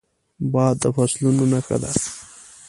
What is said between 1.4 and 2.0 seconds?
نښه ده